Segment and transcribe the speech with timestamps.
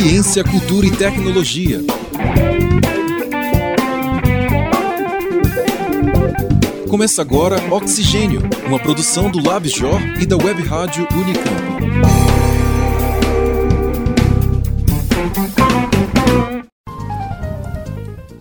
[0.00, 1.82] Ciência, cultura e tecnologia.
[6.88, 11.70] Começa agora Oxigênio, uma produção do LabJOR e da Web Rádio Unicamp.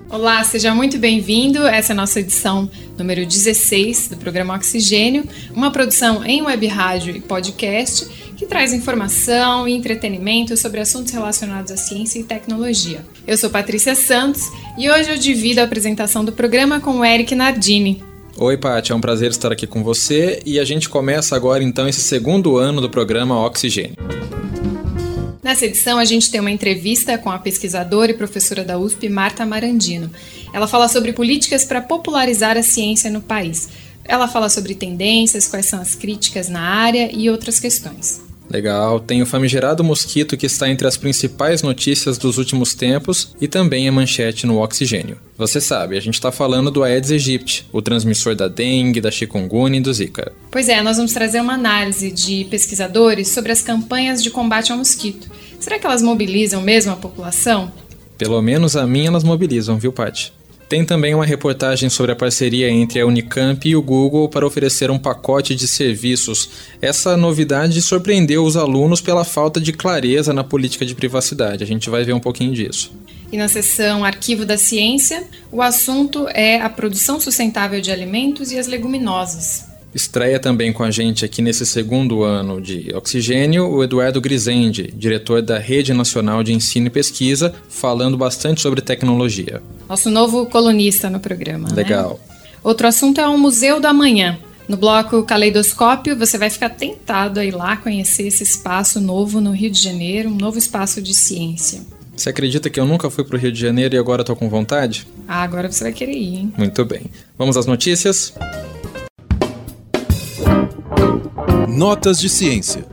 [0.09, 1.67] Olá, seja muito bem-vindo.
[1.67, 7.15] Essa é a nossa edição número 16 do programa Oxigênio, uma produção em web rádio
[7.15, 13.05] e podcast que traz informação e entretenimento sobre assuntos relacionados à ciência e tecnologia.
[13.27, 14.43] Eu sou Patrícia Santos
[14.77, 18.01] e hoje eu divido a apresentação do programa com o Eric Nardini.
[18.37, 21.85] Oi, Paty, é um prazer estar aqui com você e a gente começa agora então
[21.85, 23.97] esse segundo ano do programa Oxigênio.
[25.43, 29.45] Nessa edição, a gente tem uma entrevista com a pesquisadora e professora da USP, Marta
[29.45, 30.09] Marandino.
[30.53, 33.67] Ela fala sobre políticas para popularizar a ciência no país.
[34.05, 38.28] Ela fala sobre tendências, quais são as críticas na área e outras questões.
[38.49, 43.47] Legal, tem o famigerado mosquito que está entre as principais notícias dos últimos tempos e
[43.47, 45.17] também é manchete no oxigênio.
[45.37, 49.77] Você sabe, a gente está falando do Aedes aegypti, o transmissor da dengue, da chikungunya
[49.77, 50.31] e do zika.
[50.49, 54.77] Pois é, nós vamos trazer uma análise de pesquisadores sobre as campanhas de combate ao
[54.77, 55.29] mosquito.
[55.59, 57.71] Será que elas mobilizam mesmo a população?
[58.17, 60.33] Pelo menos a mim elas mobilizam, viu, Paty?
[60.69, 64.91] Tem também uma reportagem sobre a parceria entre a Unicamp e o Google para oferecer
[64.91, 66.47] um pacote de serviços.
[66.79, 71.63] Essa novidade surpreendeu os alunos pela falta de clareza na política de privacidade.
[71.63, 72.91] A gente vai ver um pouquinho disso.
[73.31, 78.59] E na seção Arquivo da Ciência, o assunto é a produção sustentável de alimentos e
[78.59, 79.68] as leguminosas.
[79.93, 85.41] Estreia também com a gente aqui nesse segundo ano de Oxigênio o Eduardo Grisende, diretor
[85.41, 89.61] da Rede Nacional de Ensino e Pesquisa, falando bastante sobre tecnologia.
[89.87, 91.69] Nosso novo colunista no programa.
[91.69, 91.75] Né?
[91.75, 92.19] Legal.
[92.29, 92.35] Né?
[92.63, 94.37] Outro assunto é o Museu do Amanhã.
[94.67, 99.51] No bloco Caleidoscópio, você vai ficar tentado a ir lá conhecer esse espaço novo no
[99.51, 101.81] Rio de Janeiro, um novo espaço de ciência.
[102.15, 104.47] Você acredita que eu nunca fui para o Rio de Janeiro e agora estou com
[104.47, 105.07] vontade?
[105.27, 106.53] Ah, agora você vai querer ir, hein?
[106.55, 107.03] Muito bem.
[107.35, 108.33] Vamos às notícias?
[111.71, 112.83] Notas de ciência.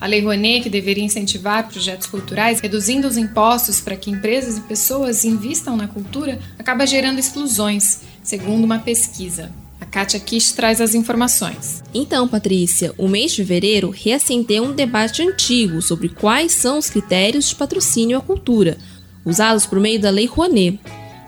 [0.00, 4.60] A Lei Rouanet, que deveria incentivar projetos culturais, reduzindo os impostos para que empresas e
[4.60, 9.50] pessoas investam na cultura, acaba gerando exclusões, segundo uma pesquisa.
[9.80, 11.82] A Kátia Kish traz as informações.
[11.92, 17.48] Então, Patrícia, o mês de fevereiro reacendeu um debate antigo sobre quais são os critérios
[17.48, 18.78] de patrocínio à cultura,
[19.24, 20.78] usados por meio da Lei Rouanet.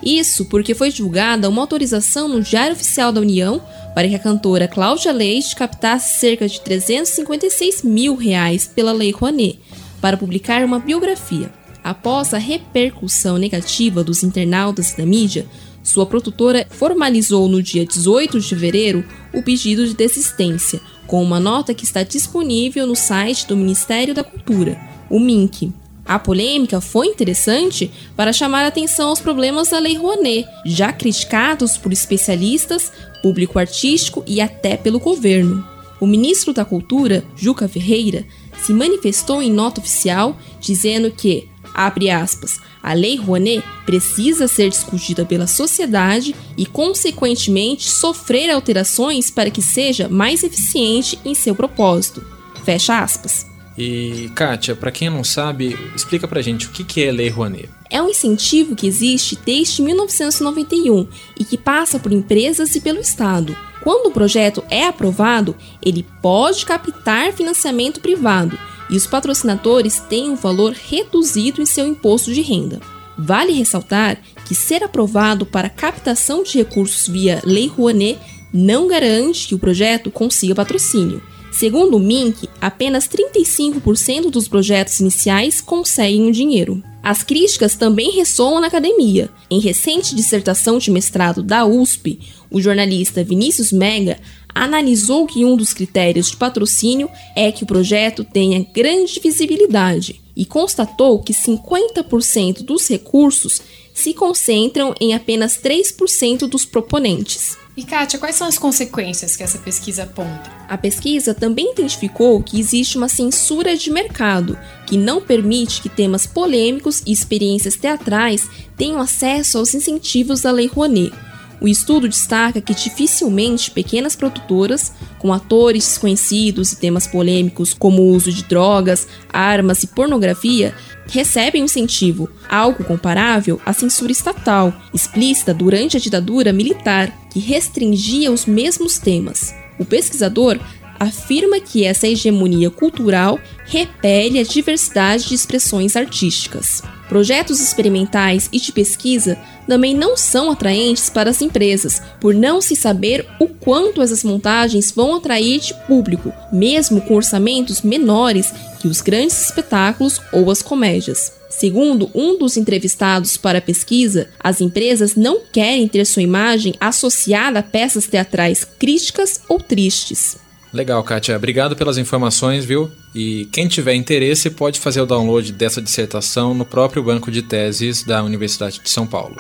[0.03, 3.63] Isso porque foi divulgada uma autorização no Diário Oficial da União
[3.95, 9.59] para que a cantora Cláudia Leite captasse cerca de 356 mil reais pela Lei Rouanet
[10.01, 11.51] para publicar uma biografia.
[11.83, 15.47] Após a repercussão negativa dos internautas e da mídia,
[15.83, 21.73] sua produtora formalizou no dia 18 de fevereiro o pedido de desistência, com uma nota
[21.73, 24.77] que está disponível no site do Ministério da Cultura,
[25.09, 25.73] o MINC.
[26.07, 31.93] A polêmica foi interessante para chamar atenção aos problemas da Lei Rouanet, já criticados por
[31.93, 35.67] especialistas, público artístico e até pelo governo.
[36.01, 38.25] O ministro da Cultura, Juca Ferreira,
[38.63, 45.25] se manifestou em nota oficial dizendo que, abre aspas, a Lei Rouanet precisa ser discutida
[45.25, 52.25] pela sociedade e, consequentemente, sofrer alterações para que seja mais eficiente em seu propósito.
[52.65, 53.56] Fecha aspas.
[53.79, 57.69] E, Kátia, para quem não sabe, explica pra gente o que é Lei Rouanet.
[57.91, 61.07] É um incentivo que existe desde 1991
[61.39, 63.57] e que passa por empresas e pelo Estado.
[63.83, 65.55] Quando o projeto é aprovado,
[65.85, 68.59] ele pode captar financiamento privado
[68.91, 72.81] e os patrocinadores têm um valor reduzido em seu imposto de renda.
[73.19, 78.19] Vale ressaltar que ser aprovado para captação de recursos via Lei Rouanet
[78.53, 81.23] não garante que o projeto consiga patrocínio.
[81.59, 86.83] Segundo o MINC, apenas 35% dos projetos iniciais conseguem o dinheiro.
[87.03, 89.31] As críticas também ressoam na academia.
[89.51, 94.19] Em recente dissertação de mestrado da USP, o jornalista Vinícius Mega
[94.55, 100.45] analisou que um dos critérios de patrocínio é que o projeto tenha grande visibilidade e
[100.45, 103.63] constatou que 50% dos recursos
[103.95, 107.57] se concentram em apenas 3% dos proponentes.
[107.77, 110.51] E Kátia, quais são as consequências que essa pesquisa aponta?
[110.67, 116.27] A pesquisa também identificou que existe uma censura de mercado, que não permite que temas
[116.27, 121.13] polêmicos e experiências teatrais tenham acesso aos incentivos da Lei Rouanet.
[121.61, 128.11] O estudo destaca que dificilmente pequenas produtoras, com atores desconhecidos e temas polêmicos como o
[128.11, 130.75] uso de drogas, armas e pornografia,
[131.09, 138.45] recebem incentivo, algo comparável à censura estatal, explícita durante a ditadura militar, que restringia os
[138.45, 139.55] mesmos temas.
[139.79, 140.59] O pesquisador
[140.99, 146.83] afirma que essa hegemonia cultural repele a diversidade de expressões artísticas.
[147.09, 152.75] Projetos experimentais e de pesquisa também não são atraentes para as empresas, por não se
[152.75, 159.01] saber o quanto essas montagens vão atrair de público, mesmo com orçamentos menores que os
[159.01, 161.33] grandes espetáculos ou as comédias.
[161.49, 167.61] Segundo um dos entrevistados para a pesquisa, as empresas não querem ter sua imagem associada
[167.61, 170.37] a peças teatrais críticas ou tristes.
[170.77, 171.35] Legal, Kátia.
[171.35, 172.91] Obrigado pelas informações, viu?
[173.15, 178.05] E quem tiver interesse pode fazer o download dessa dissertação no próprio banco de teses
[178.05, 179.35] da Universidade de São Paulo.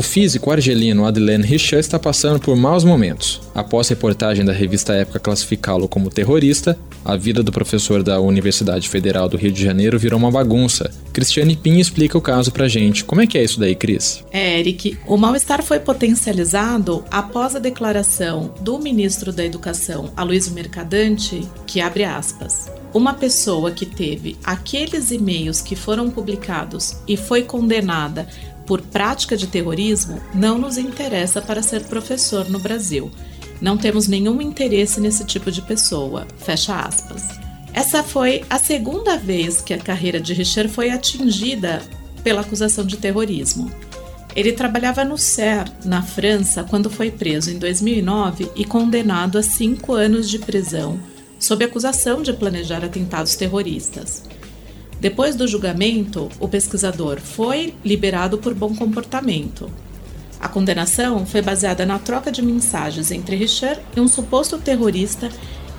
[0.00, 3.38] O físico argelino Adelaine Richard está passando por maus momentos.
[3.54, 9.28] Após reportagem da revista Época classificá-lo como terrorista, a vida do professor da Universidade Federal
[9.28, 10.90] do Rio de Janeiro virou uma bagunça.
[11.12, 13.04] Cristiane Pin explica o caso pra gente.
[13.04, 14.24] Como é que é isso daí, Cris?
[14.32, 21.46] É, Eric, o mal-estar foi potencializado após a declaração do ministro da Educação, Aloysio Mercadante,
[21.66, 22.70] que abre aspas.
[22.92, 28.26] Uma pessoa que teve aqueles e-mails que foram publicados e foi condenada
[28.70, 33.10] por prática de terrorismo não nos interessa para ser professor no Brasil.
[33.60, 36.24] Não temos nenhum interesse nesse tipo de pessoa.
[36.38, 37.24] Fecha aspas.
[37.72, 41.82] Essa foi a segunda vez que a carreira de Richer foi atingida
[42.22, 43.68] pela acusação de terrorismo.
[44.36, 49.94] Ele trabalhava no CER, na França, quando foi preso em 2009 e condenado a cinco
[49.94, 50.96] anos de prisão,
[51.40, 54.22] sob acusação de planejar atentados terroristas.
[55.00, 59.70] Depois do julgamento, o pesquisador foi liberado por bom comportamento.
[60.38, 65.30] A condenação foi baseada na troca de mensagens entre Richard e um suposto terrorista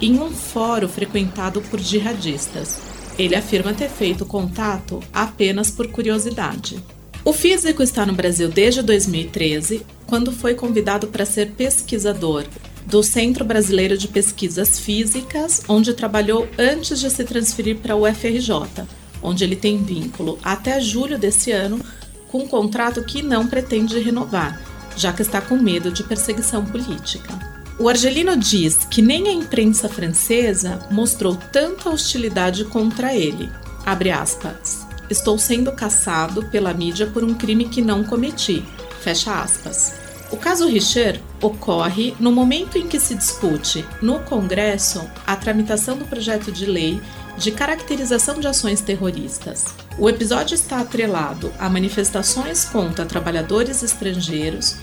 [0.01, 2.79] em um fórum frequentado por jihadistas.
[3.17, 6.83] Ele afirma ter feito contato apenas por curiosidade.
[7.23, 12.45] O físico está no Brasil desde 2013, quando foi convidado para ser pesquisador
[12.87, 18.87] do Centro Brasileiro de Pesquisas Físicas, onde trabalhou antes de se transferir para o UFRJ,
[19.21, 21.79] onde ele tem vínculo até julho desse ano
[22.27, 24.59] com um contrato que não pretende renovar,
[24.95, 27.37] já que está com medo de perseguição política.
[27.77, 33.49] O argelino diz que nem a imprensa francesa mostrou tanta hostilidade contra ele.
[33.85, 34.85] Abre aspas.
[35.09, 38.63] Estou sendo caçado pela mídia por um crime que não cometi.
[39.01, 39.93] Fecha aspas.
[40.31, 46.05] O caso Richer ocorre no momento em que se discute no Congresso a tramitação do
[46.05, 47.01] projeto de lei
[47.37, 49.65] de caracterização de ações terroristas.
[49.97, 54.77] O episódio está atrelado a manifestações contra trabalhadores estrangeiros,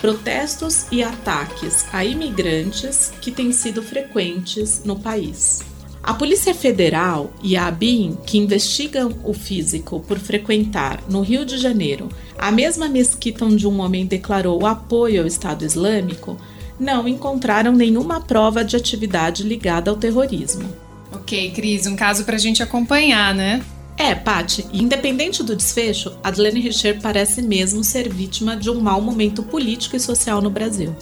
[0.00, 5.60] protestos e ataques a imigrantes que têm sido frequentes no país.
[6.02, 11.56] A Polícia Federal e a ABIN, que investigam o físico por frequentar, no Rio de
[11.56, 16.36] Janeiro, a mesma mesquita onde um homem declarou apoio ao Estado Islâmico,
[16.78, 20.68] não encontraram nenhuma prova de atividade ligada ao terrorismo.
[21.14, 23.62] Ok, Cris, um caso para a gente acompanhar, né?
[23.96, 29.42] É, Paty, independente do desfecho, Adlene Richer parece mesmo ser vítima de um mau momento
[29.42, 30.96] político e social no Brasil.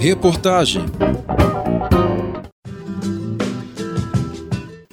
[0.00, 0.84] Reportagem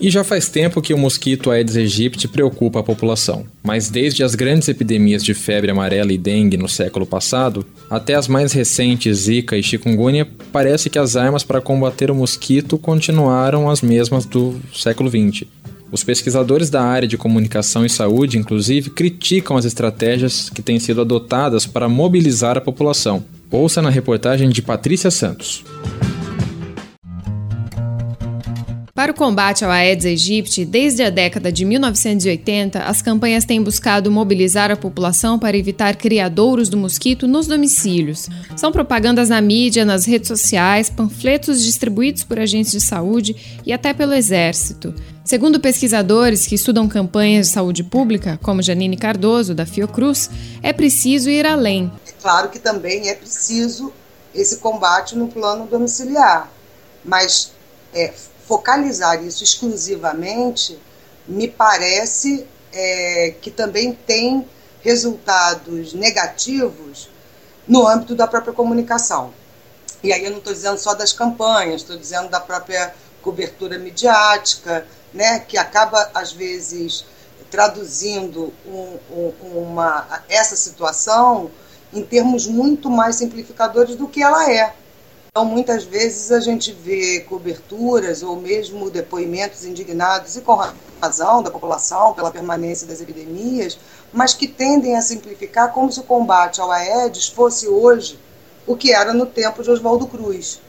[0.01, 4.33] E já faz tempo que o mosquito Aedes aegypti preocupa a população, mas desde as
[4.33, 9.55] grandes epidemias de febre amarela e dengue no século passado, até as mais recentes Zika
[9.55, 15.07] e chikungunya, parece que as armas para combater o mosquito continuaram as mesmas do século
[15.07, 15.47] XX.
[15.91, 21.01] Os pesquisadores da área de comunicação e saúde, inclusive, criticam as estratégias que têm sido
[21.01, 23.23] adotadas para mobilizar a população.
[23.51, 25.63] Ouça na reportagem de Patrícia Santos.
[28.93, 34.11] Para o combate ao Aedes aegypti, desde a década de 1980, as campanhas têm buscado
[34.11, 38.27] mobilizar a população para evitar criadouros do mosquito nos domicílios.
[38.57, 43.93] São propagandas na mídia, nas redes sociais, panfletos distribuídos por agentes de saúde e até
[43.93, 44.93] pelo exército.
[45.23, 50.29] Segundo pesquisadores que estudam campanhas de saúde pública, como Janine Cardoso, da Fiocruz,
[50.61, 51.89] é preciso ir além.
[52.05, 53.93] É claro que também é preciso
[54.35, 56.51] esse combate no plano domiciliar,
[57.05, 57.53] mas
[57.93, 58.13] é,
[58.47, 60.79] focalizar isso exclusivamente,
[61.27, 64.47] me parece é, que também tem
[64.81, 67.09] resultados negativos
[67.67, 69.33] no âmbito da própria comunicação.
[70.03, 74.85] E aí eu não estou dizendo só das campanhas, estou dizendo da própria cobertura midiática,
[75.13, 77.05] né, que acaba, às vezes,
[77.51, 81.51] traduzindo um, um, uma, essa situação
[81.93, 84.73] em termos muito mais simplificadores do que ela é.
[85.33, 90.59] Então, muitas vezes a gente vê coberturas ou mesmo depoimentos indignados, e com
[91.01, 93.79] razão, da população pela permanência das epidemias,
[94.11, 98.19] mas que tendem a simplificar como se o combate ao Aedes fosse hoje
[98.67, 100.59] o que era no tempo de Oswaldo Cruz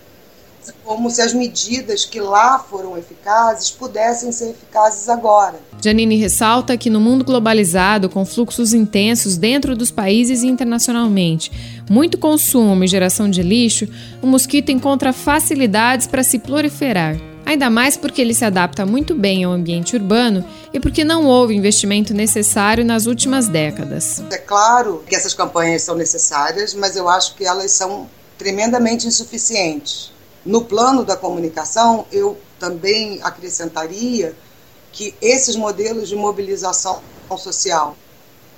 [0.84, 5.58] como se as medidas que lá foram eficazes pudessem ser eficazes agora.
[5.82, 11.50] Janine ressalta que no mundo globalizado, com fluxos intensos dentro dos países e internacionalmente,
[11.90, 13.88] muito consumo e geração de lixo,
[14.22, 17.16] o mosquito encontra facilidades para se proliferar.
[17.44, 21.54] Ainda mais porque ele se adapta muito bem ao ambiente urbano e porque não houve
[21.54, 24.22] investimento necessário nas últimas décadas.
[24.30, 30.12] É claro que essas campanhas são necessárias, mas eu acho que elas são tremendamente insuficientes.
[30.44, 34.34] No plano da comunicação, eu também acrescentaria
[34.90, 37.00] que esses modelos de mobilização
[37.38, 37.96] social,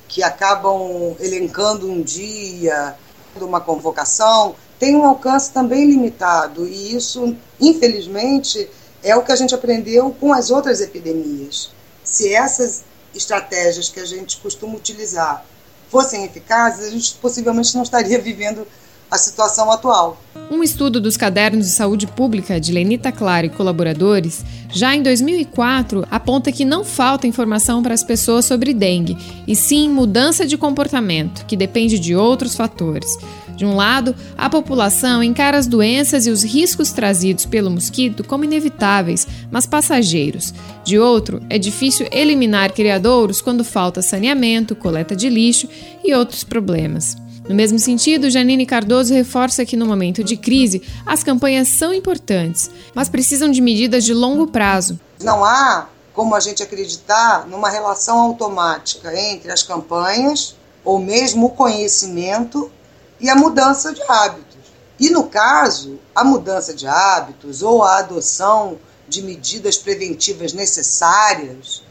[0.08, 2.96] que acabam elencando um dia,
[3.36, 8.68] uma convocação, têm um alcance também limitado, e isso, infelizmente,
[9.02, 11.70] é o que a gente aprendeu com as outras epidemias.
[12.02, 12.82] Se essas
[13.14, 15.44] estratégias que a gente costuma utilizar
[15.88, 18.66] fossem eficazes, a gente possivelmente não estaria vivendo
[19.14, 20.20] a situação atual.
[20.50, 26.04] Um estudo dos cadernos de saúde pública de Lenita Clara e colaboradores, já em 2004,
[26.10, 29.16] aponta que não falta informação para as pessoas sobre dengue,
[29.46, 33.08] e sim mudança de comportamento, que depende de outros fatores.
[33.56, 38.44] De um lado, a população encara as doenças e os riscos trazidos pelo mosquito como
[38.44, 40.52] inevitáveis, mas passageiros.
[40.84, 45.68] De outro, é difícil eliminar criadouros quando falta saneamento, coleta de lixo
[46.02, 47.16] e outros problemas.
[47.46, 52.70] No mesmo sentido, Janine Cardoso reforça que no momento de crise, as campanhas são importantes,
[52.94, 54.98] mas precisam de medidas de longo prazo.
[55.20, 61.50] Não há como a gente acreditar numa relação automática entre as campanhas, ou mesmo o
[61.50, 62.72] conhecimento,
[63.20, 64.56] e a mudança de hábitos.
[64.98, 71.82] E no caso, a mudança de hábitos ou a adoção de medidas preventivas necessárias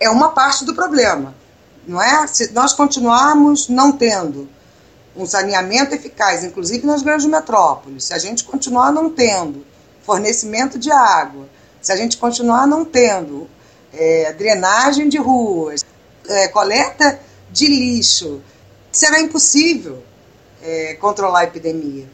[0.00, 1.34] é uma parte do problema,
[1.86, 2.26] não é?
[2.26, 4.48] Se nós continuarmos não tendo
[5.16, 9.64] um saneamento eficaz, inclusive nas grandes metrópoles, se a gente continuar não tendo
[10.02, 11.48] fornecimento de água,
[11.80, 13.48] se a gente continuar não tendo
[13.92, 15.84] é, drenagem de ruas,
[16.28, 18.42] é, coleta de lixo,
[18.90, 20.02] será impossível
[20.62, 22.08] é, controlar a epidemia.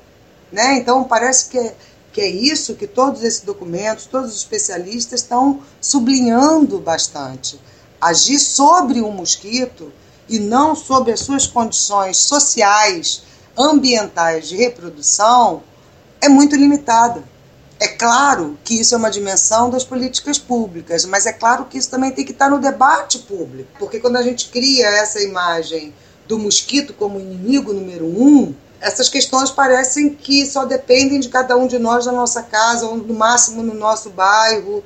[0.53, 0.77] Né?
[0.79, 1.75] Então, parece que é,
[2.13, 7.61] que é isso que todos esses documentos, todos os especialistas estão sublinhando bastante.
[8.01, 9.93] Agir sobre o mosquito
[10.29, 13.23] e não sobre as suas condições sociais,
[13.57, 15.63] ambientais de reprodução,
[16.21, 17.25] é muito limitada.
[17.79, 21.91] É claro que isso é uma dimensão das políticas públicas, mas é claro que isso
[21.91, 25.95] também tem que estar no debate público, porque quando a gente cria essa imagem
[26.29, 31.67] do mosquito como inimigo número um, essas questões parecem que só dependem de cada um
[31.67, 34.83] de nós na nossa casa, ou no máximo no nosso bairro,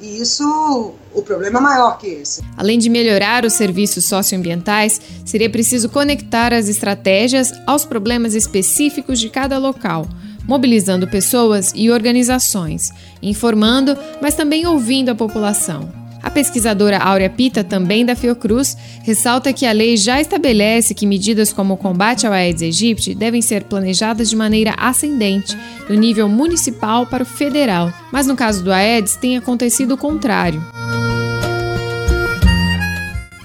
[0.00, 2.42] e isso, o problema é maior que esse.
[2.56, 9.30] Além de melhorar os serviços socioambientais, seria preciso conectar as estratégias aos problemas específicos de
[9.30, 10.06] cada local,
[10.46, 12.90] mobilizando pessoas e organizações,
[13.22, 16.03] informando, mas também ouvindo a população.
[16.24, 21.52] A pesquisadora Áurea Pita, também da Fiocruz, ressalta que a lei já estabelece que medidas
[21.52, 25.54] como o combate ao Aedes aegypti devem ser planejadas de maneira ascendente,
[25.86, 30.64] do nível municipal para o federal, mas no caso do Aedes tem acontecido o contrário.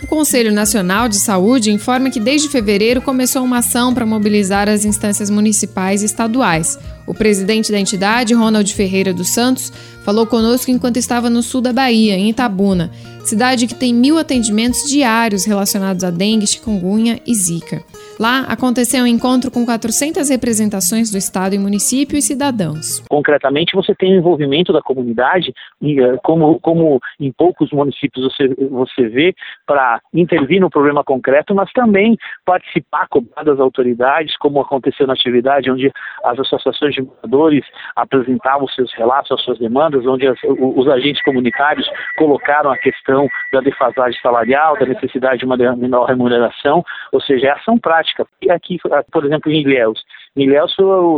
[0.09, 5.29] Conselho Nacional de Saúde informa que desde fevereiro começou uma ação para mobilizar as instâncias
[5.29, 6.79] municipais e estaduais.
[7.05, 9.71] O presidente da entidade, Ronald Ferreira dos Santos,
[10.03, 12.89] falou conosco enquanto estava no sul da Bahia, em Itabuna,
[13.29, 17.83] cidade que tem mil atendimentos diários relacionados a dengue, chikungunya e zika.
[18.19, 22.99] Lá aconteceu um encontro com 400 representações do Estado e município e cidadãos.
[23.09, 29.07] Concretamente, você tem o envolvimento da comunidade, eh, como, como em poucos municípios você, você
[29.07, 29.33] vê,
[29.65, 35.71] para intervir no problema concreto, mas também participar, cobrar das autoridades, como aconteceu na atividade,
[35.71, 35.89] onde
[36.25, 37.63] as associações de moradores
[37.95, 43.18] apresentavam seus relatos, as suas demandas, onde as, os agentes comunitários colocaram a questão
[43.51, 48.25] da defasagem salarial, da necessidade de uma menor remuneração, ou seja, é ação prática.
[48.41, 48.77] E aqui,
[49.11, 50.03] por exemplo, em Ilhéus.
[50.35, 50.75] Em Ilhéus,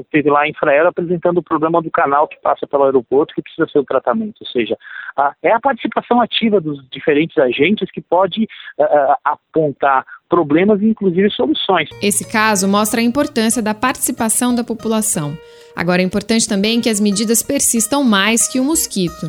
[0.10, 3.68] teve lá a Infraero apresentando o problema do canal que passa pelo aeroporto que precisa
[3.68, 4.38] ser o tratamento.
[4.42, 4.78] Ou seja,
[5.18, 8.44] a, é a participação ativa dos diferentes agentes que pode
[8.80, 11.90] uh, apontar problemas e, inclusive, soluções.
[12.02, 15.38] Esse caso mostra a importância da participação da população.
[15.76, 19.28] Agora, é importante também que as medidas persistam mais que o mosquito.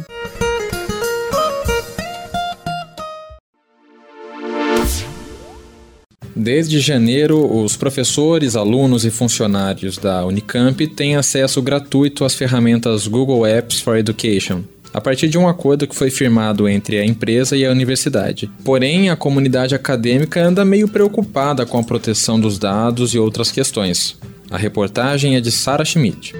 [6.34, 13.46] Desde janeiro, os professores, alunos e funcionários da Unicamp têm acesso gratuito às ferramentas Google
[13.46, 14.62] Apps for Education,
[14.94, 18.50] a partir de um acordo que foi firmado entre a empresa e a universidade.
[18.64, 24.16] Porém, a comunidade acadêmica anda meio preocupada com a proteção dos dados e outras questões.
[24.50, 26.34] A reportagem é de Sarah Schmidt.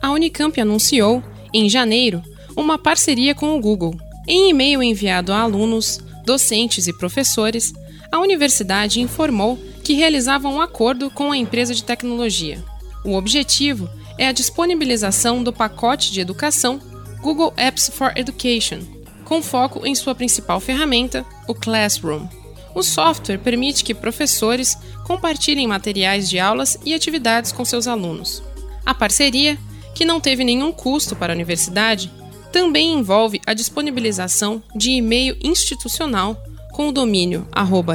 [0.00, 2.22] A Unicamp anunciou, em janeiro,
[2.56, 3.94] uma parceria com o Google.
[4.26, 7.72] Em e-mail enviado a alunos, docentes e professores,
[8.10, 12.62] a universidade informou que realizava um acordo com a empresa de tecnologia.
[13.04, 13.88] O objetivo
[14.18, 16.80] é a disponibilização do pacote de educação
[17.20, 18.80] Google Apps for Education,
[19.24, 22.26] com foco em sua principal ferramenta, o Classroom.
[22.74, 28.42] O software permite que professores compartilhem materiais de aulas e atividades com seus alunos.
[28.84, 29.58] A parceria,
[29.94, 32.10] que não teve nenhum custo para a universidade,
[32.52, 36.36] também envolve a disponibilização de e-mail institucional
[36.72, 37.48] com o domínio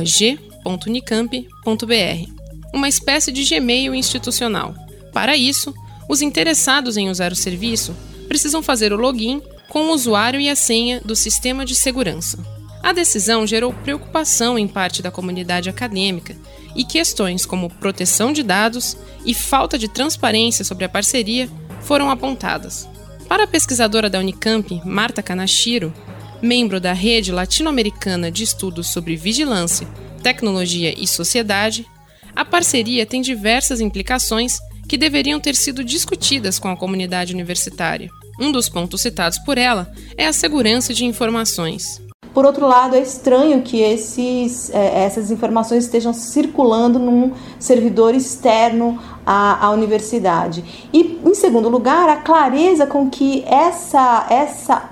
[0.03, 2.31] g.unicamp.br,
[2.73, 4.73] uma espécie de Gmail institucional.
[5.13, 5.73] Para isso,
[6.09, 7.95] os interessados em usar o serviço
[8.27, 12.39] precisam fazer o login com o usuário e a senha do sistema de segurança.
[12.81, 16.35] A decisão gerou preocupação em parte da comunidade acadêmica
[16.75, 21.49] e questões como proteção de dados e falta de transparência sobre a parceria
[21.81, 22.87] foram apontadas.
[23.27, 25.93] Para a pesquisadora da Unicamp, Marta Kanashiro,
[26.41, 29.87] membro da Rede Latino-Americana de Estudos sobre Vigilância,
[30.23, 31.85] Tecnologia e Sociedade,
[32.33, 38.09] a parceria tem diversas implicações que deveriam ter sido discutidas com a comunidade universitária.
[38.39, 42.01] Um dos pontos citados por ela é a segurança de informações.
[42.37, 48.99] Por outro lado, é estranho que esses, é, essas informações estejam circulando num servidor externo
[49.25, 50.87] à, à, universidade.
[50.93, 54.87] E, em segundo lugar, a clareza com que essa, essa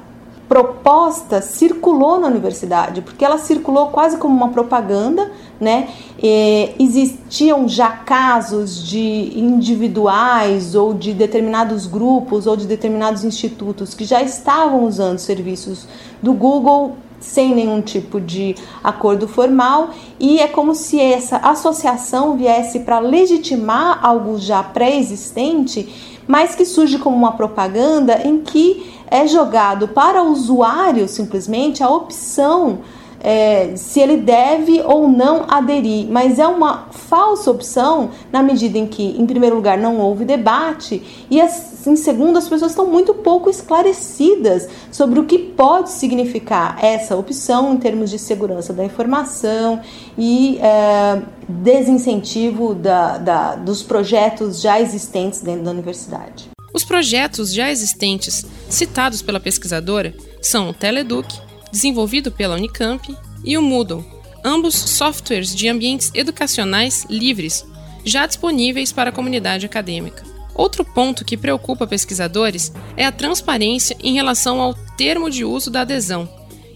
[0.49, 5.89] proposta circulou na universidade, porque ela circulou quase como uma propaganda, né?
[6.17, 14.03] E existiam já casos de individuais ou de determinados grupos ou de determinados institutos que
[14.03, 15.87] já estavam usando serviços
[16.23, 22.79] do Google sem nenhum tipo de acordo formal e é como se essa associação viesse
[22.81, 29.87] para legitimar algo já pré-existente, mas que surge como uma propaganda em que é jogado
[29.89, 32.79] para o usuário simplesmente a opção
[33.25, 38.85] é, se ele deve ou não aderir, mas é uma falsa opção na medida em
[38.85, 43.49] que, em primeiro lugar, não houve debate e, em segundo, as pessoas estão muito pouco
[43.49, 49.81] esclarecidas sobre o que pode significar essa opção em termos de segurança da informação
[50.15, 56.51] e é, desincentivo da, da, dos projetos já existentes dentro da universidade.
[56.71, 61.33] Os projetos já existentes citados pela pesquisadora são o Teleduc,
[61.71, 64.03] desenvolvido pela Unicamp, e o Moodle,
[64.43, 67.65] ambos softwares de ambientes educacionais livres,
[68.03, 70.23] já disponíveis para a comunidade acadêmica.
[70.53, 75.81] Outro ponto que preocupa pesquisadores é a transparência em relação ao termo de uso da
[75.81, 76.29] adesão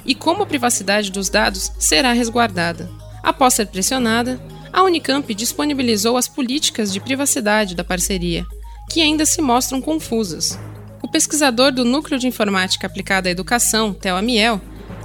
[0.06, 2.89] e como a privacidade dos dados será resguardada.
[3.23, 4.41] Após ser pressionada,
[4.73, 8.45] a Unicamp disponibilizou as políticas de privacidade da parceria,
[8.89, 10.60] que ainda se mostram confusas.
[11.02, 14.60] O pesquisador do Núcleo de Informática Aplicada à Educação, Theo Amiel,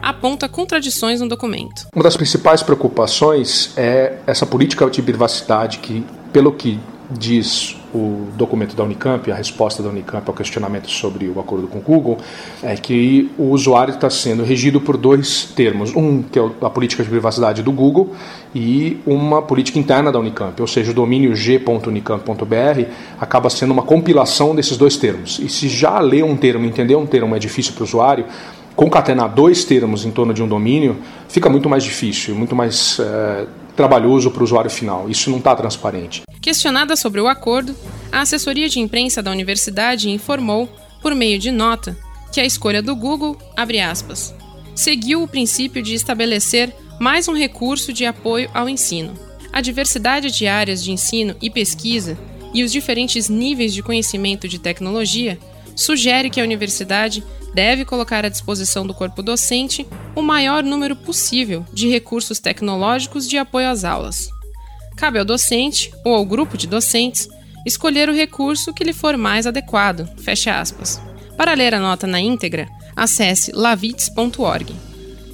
[0.05, 1.87] aponta contradições no documento.
[1.95, 6.79] Uma das principais preocupações é essa política de privacidade que, pelo que
[7.11, 11.79] diz o documento da Unicamp, a resposta da Unicamp ao questionamento sobre o acordo com
[11.79, 12.19] o Google,
[12.63, 15.95] é que o usuário está sendo regido por dois termos.
[15.95, 18.15] Um, que é a política de privacidade do Google,
[18.55, 22.91] e uma política interna da Unicamp, ou seja, o domínio g.unicamp.br
[23.21, 25.39] acaba sendo uma compilação desses dois termos.
[25.41, 28.27] E se já ler um termo, entender um termo é difícil para o usuário,
[28.77, 30.97] concatenar dois termos em torno de um domínio
[31.29, 35.09] fica muito mais difícil, muito mais é, trabalhoso para o usuário final.
[35.09, 36.23] Isso não está transparente.
[36.41, 37.75] Questionada sobre o acordo,
[38.13, 40.69] a assessoria de imprensa da universidade informou,
[41.01, 41.97] por meio de nota,
[42.33, 43.37] que a escolha do Google,
[43.91, 44.35] aspas,
[44.75, 49.15] seguiu o princípio de estabelecer mais um recurso de apoio ao ensino.
[49.53, 52.19] A diversidade de áreas de ensino e pesquisa
[52.53, 55.39] e os diferentes níveis de conhecimento de tecnologia
[55.77, 57.23] sugere que a universidade
[57.55, 63.39] deve colocar à disposição do corpo docente o maior número possível de recursos tecnológicos de
[63.39, 64.29] apoio às aulas.
[64.97, 67.29] Cabe ao docente ou ao grupo de docentes
[67.65, 70.09] escolher o recurso que lhe for mais adequado.
[70.19, 71.01] Fecha aspas.
[71.37, 74.75] Para ler a nota na íntegra, acesse lavits.org.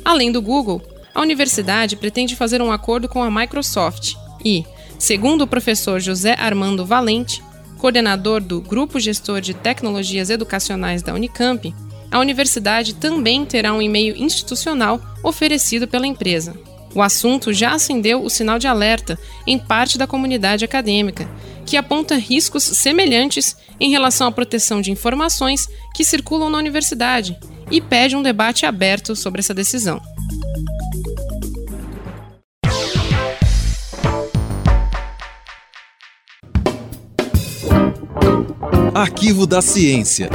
[0.04, 0.82] Além do Google,
[1.14, 4.64] a universidade pretende fazer um acordo com a Microsoft e,
[4.98, 7.42] segundo o professor José Armando Valente,
[7.78, 11.74] coordenador do Grupo Gestor de Tecnologias Educacionais da Unicamp,
[12.10, 16.54] a universidade também terá um e-mail institucional oferecido pela empresa.
[16.94, 21.28] O assunto já acendeu o sinal de alerta em parte da comunidade acadêmica,
[21.64, 27.38] que aponta riscos semelhantes em relação à proteção de informações que circulam na universidade
[27.70, 30.00] e pede um debate aberto sobre essa decisão.
[38.92, 40.28] Arquivo da Ciência.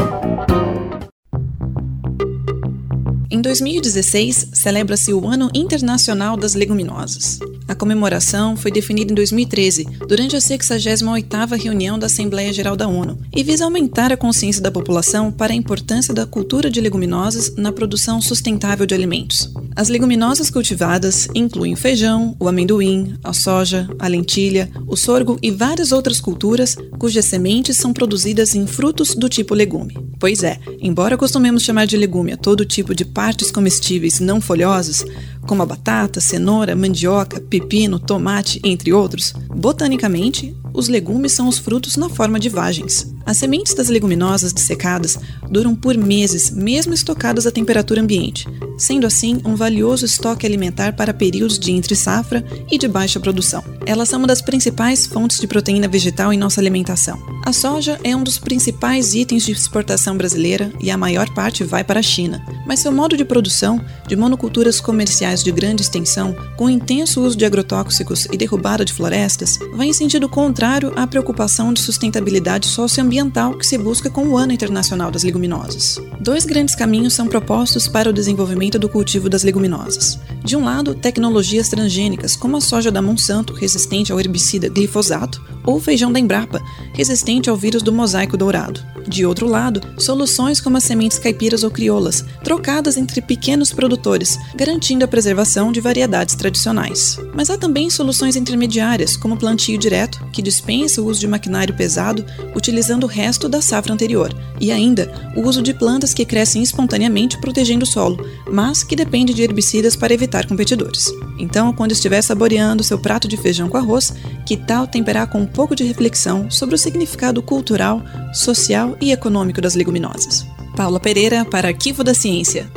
[3.35, 7.37] Em 2016, celebra-se o Ano Internacional das Leguminosas.
[7.67, 13.17] A comemoração foi definida em 2013, durante a 68ª reunião da Assembleia Geral da ONU,
[13.35, 17.71] e visa aumentar a consciência da população para a importância da cultura de leguminosas na
[17.71, 19.51] produção sustentável de alimentos.
[19.75, 25.49] As leguminosas cultivadas incluem o feijão, o amendoim, a soja, a lentilha, o sorgo e
[25.49, 29.97] várias outras culturas cujas sementes são produzidas em frutos do tipo legume.
[30.19, 35.03] Pois é, embora costumemos chamar de legume a todo tipo de partes comestíveis não folhosas,
[35.45, 41.95] como a batata, cenoura, mandioca, pepino, tomate, entre outros, botanicamente, os legumes são os frutos
[41.95, 43.14] na forma de vagens.
[43.25, 45.17] As sementes das leguminosas dessecadas
[45.49, 51.13] duram por meses, mesmo estocadas a temperatura ambiente, sendo assim um valioso estoque alimentar para
[51.13, 53.63] períodos de entre-safra e de baixa produção.
[53.83, 57.19] Elas são uma das principais fontes de proteína vegetal em nossa alimentação.
[57.43, 61.83] A soja é um dos principais itens de exportação brasileira e a maior parte vai
[61.83, 66.69] para a China, mas seu modo de produção, de monoculturas comerciais de grande extensão, com
[66.69, 71.81] intenso uso de agrotóxicos e derrubada de florestas, vai em sentido contrário à preocupação de
[71.81, 73.14] sustentabilidade socioambiental
[73.57, 76.01] que se busca com o Ano Internacional das Leguminosas.
[76.19, 80.19] Dois grandes caminhos são propostos para o desenvolvimento do cultivo das leguminosas.
[80.43, 85.77] De um lado, tecnologias transgênicas, como a soja da Monsanto, resistente ao herbicida glifosato, ou
[85.77, 86.61] o feijão da Embrapa,
[86.93, 88.83] resistente ao vírus do mosaico dourado.
[89.07, 95.05] De outro lado, soluções como as sementes caipiras ou crioulas, trocadas entre pequenos produtores, garantindo
[95.05, 97.19] a preservação de variedades tradicionais.
[97.33, 101.75] Mas há também soluções intermediárias, como o plantio direto, que dispensa o uso de maquinário
[101.75, 102.25] pesado,
[102.55, 107.39] utilizando o resto da safra anterior, e ainda o uso de plantas que crescem espontaneamente
[107.39, 111.11] protegendo o solo, mas que depende de herbicidas para evitar competidores.
[111.37, 114.13] Então, quando estiver saboreando seu prato de feijão com arroz,
[114.45, 118.01] que tal temperar com um pouco de reflexão sobre o significado cultural,
[118.33, 120.45] social e econômico das leguminosas?
[120.75, 122.69] Paula Pereira para Arquivo da Ciência.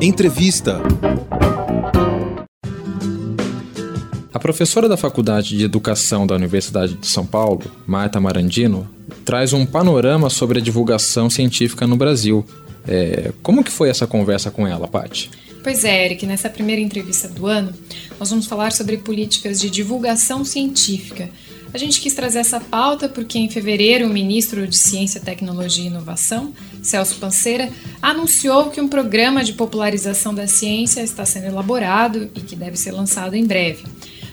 [0.00, 0.80] Entrevista.
[4.48, 8.88] Professora da Faculdade de Educação da Universidade de São Paulo, Marta Marandino,
[9.22, 12.42] traz um panorama sobre a divulgação científica no Brasil.
[12.86, 15.30] É, como que foi essa conversa com ela, Paty?
[15.62, 17.74] Pois é, Eric, nessa primeira entrevista do ano,
[18.18, 21.28] nós vamos falar sobre políticas de divulgação científica.
[21.74, 25.88] A gente quis trazer essa pauta porque em fevereiro o ministro de Ciência, Tecnologia e
[25.88, 27.68] Inovação, Celso Panceira,
[28.00, 32.92] anunciou que um programa de popularização da ciência está sendo elaborado e que deve ser
[32.92, 33.84] lançado em breve.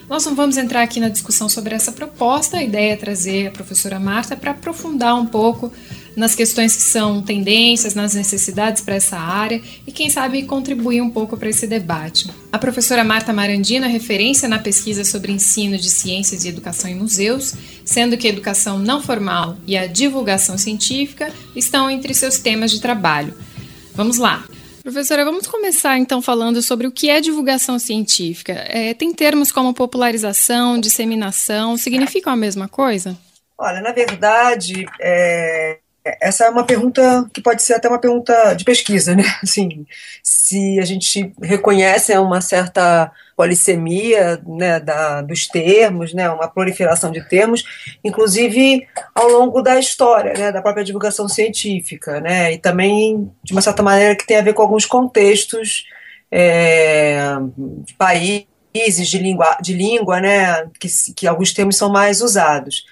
[0.08, 3.50] Nós não vamos entrar aqui na discussão sobre essa proposta, a ideia é trazer a
[3.50, 5.72] professora Marta para aprofundar um pouco
[6.14, 11.10] nas questões que são tendências, nas necessidades para essa área e, quem sabe, contribuir um
[11.10, 12.30] pouco para esse debate.
[12.52, 16.94] A professora Marta Marandino é referência na pesquisa sobre ensino de ciências e educação em
[16.94, 22.70] museus, sendo que a educação não formal e a divulgação científica estão entre seus temas
[22.70, 23.34] de trabalho.
[23.92, 24.46] Vamos lá!
[24.86, 28.52] Professora, vamos começar então falando sobre o que é divulgação científica.
[28.68, 33.18] É, tem termos como popularização, disseminação, significam a mesma coisa?
[33.58, 35.80] Olha, na verdade, é,
[36.20, 39.24] essa é uma pergunta que pode ser até uma pergunta de pesquisa, né?
[39.42, 39.86] Assim,
[40.22, 47.20] se a gente reconhece uma certa polissemia né, da, dos termos, né, uma proliferação de
[47.28, 47.64] termos,
[48.02, 53.60] inclusive ao longo da história, né, da própria divulgação científica, né, e também de uma
[53.60, 55.84] certa maneira que tem a ver com alguns contextos
[56.30, 57.18] é,
[57.58, 58.46] de países
[59.08, 62.84] de língua, de língua né, que, que alguns termos são mais usados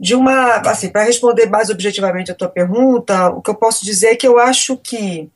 [0.00, 4.12] de uma, assim, para responder mais objetivamente a tua pergunta, o que eu posso dizer
[4.12, 5.28] é que eu acho que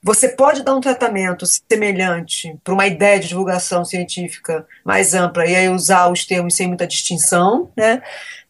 [0.00, 5.56] você pode dar um tratamento semelhante para uma ideia de divulgação científica mais ampla e
[5.56, 8.00] aí usar os termos sem muita distinção, né?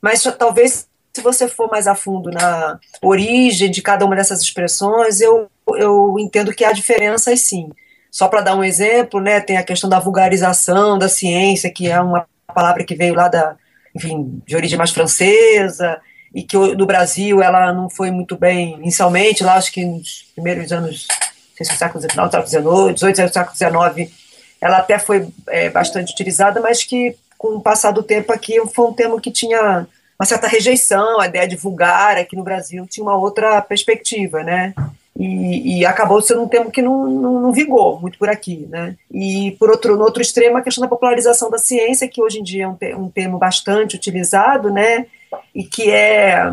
[0.03, 5.23] Mas talvez se você for mais a fundo na origem de cada uma dessas expressões,
[5.23, 5.49] eu,
[5.79, 7.71] eu entendo que há diferenças sim.
[8.11, 11.99] Só para dar um exemplo, né, tem a questão da vulgarização da ciência, que é
[11.99, 13.57] uma palavra que veio lá da,
[13.97, 16.01] enfim, de origem mais francesa,
[16.35, 20.71] e que no Brasil ela não foi muito bem inicialmente, lá acho que nos primeiros
[20.71, 23.57] anos, não sei se o século XIX, século XIX, XVIII, século
[23.97, 24.13] XIX,
[24.61, 28.87] ela até foi é, bastante utilizada, mas que com o passar do tempo aqui foi
[28.87, 29.87] um termo que tinha
[30.19, 34.75] uma certa rejeição, a ideia de vulgar aqui no Brasil tinha uma outra perspectiva, né?
[35.19, 38.97] E, e, acabou sendo um termo que não, não, não, vingou muito por aqui, né?
[39.11, 42.43] E por outro, no outro extremo, a questão da popularização da ciência, que hoje em
[42.43, 45.07] dia é um, um termo bastante utilizado, né?
[45.55, 46.53] E que é,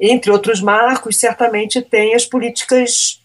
[0.00, 3.20] entre outros marcos, certamente tem as políticas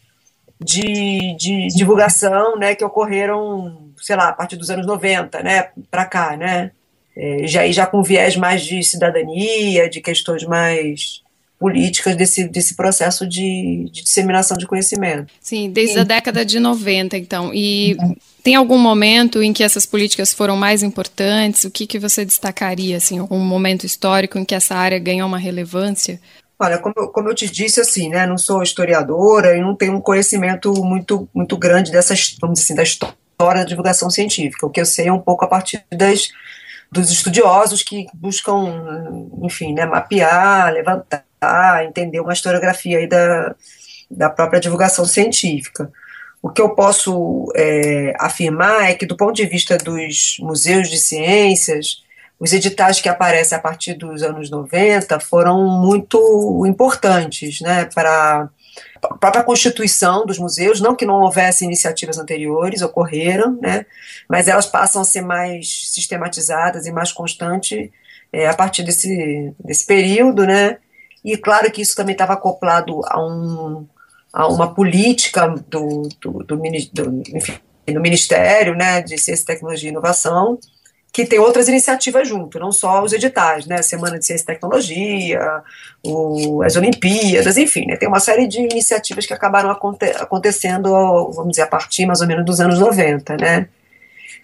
[0.59, 2.75] de, de divulgação, né?
[2.75, 5.69] Que ocorreram, sei lá, a partir dos anos 90, né?
[5.89, 6.71] Para cá, né?
[7.15, 11.21] É, já, já com viés mais de cidadania, de questões mais
[11.59, 15.31] políticas desse, desse processo de, de disseminação de conhecimento.
[15.41, 15.99] Sim, desde Sim.
[15.99, 17.51] a década de 90, então.
[17.53, 18.15] E uhum.
[18.41, 21.65] tem algum momento em que essas políticas foram mais importantes?
[21.65, 25.37] O que, que você destacaria, assim, um momento histórico em que essa área ganhou uma
[25.37, 26.19] relevância?
[26.57, 29.95] Olha, como eu, como eu te disse, assim, né, não sou historiadora e não tenho
[29.95, 34.65] um conhecimento muito, muito grande dessa, vamos dizer assim, da história da divulgação científica.
[34.65, 36.29] O que eu sei é um pouco a partir das,
[36.91, 41.28] dos estudiosos que buscam, enfim, né, mapear, levantar
[41.85, 43.55] entender uma historiografia aí da,
[44.09, 45.91] da própria divulgação científica.
[46.41, 50.97] O que eu posso é, afirmar é que, do ponto de vista dos museus de
[50.97, 52.03] ciências,
[52.39, 58.49] os editais que aparecem a partir dos anos 90 foram muito importantes né, para
[59.03, 63.85] a própria constituição dos museus, não que não houvesse iniciativas anteriores, ocorreram, né,
[64.27, 67.89] mas elas passam a ser mais sistematizadas e mais constantes
[68.31, 70.77] é, a partir desse, desse período, né,
[71.23, 73.85] e claro que isso também estava acoplado a, um,
[74.31, 79.91] a uma política do, do, do, do, enfim, do Ministério né, de Ciência, Tecnologia e
[79.91, 80.57] Inovação,
[81.11, 85.63] que tem outras iniciativas junto, não só os editais, né, Semana de Ciência e Tecnologia,
[86.03, 90.91] o, as Olimpíadas, enfim, né, tem uma série de iniciativas que acabaram aconte acontecendo,
[91.31, 93.67] vamos dizer, a partir mais ou menos dos anos 90, né.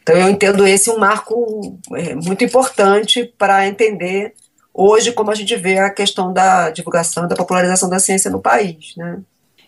[0.01, 4.33] Então eu entendo esse um marco é, muito importante para entender
[4.75, 8.93] hoje como a gente vê a questão da divulgação, da popularização da ciência no país,
[8.97, 9.19] né?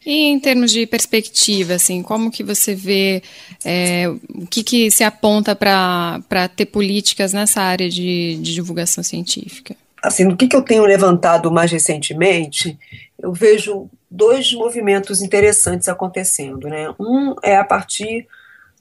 [0.05, 3.21] E em termos de perspectiva, assim, como que você vê
[3.65, 9.75] é, o que, que se aponta para ter políticas nessa área de, de divulgação científica?
[10.01, 12.77] Assim, no que, que eu tenho levantado mais recentemente,
[13.19, 16.69] eu vejo dois movimentos interessantes acontecendo.
[16.69, 16.93] Né?
[16.97, 18.27] Um é a partir